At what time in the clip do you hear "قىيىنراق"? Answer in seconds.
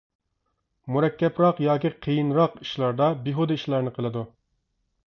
2.07-2.57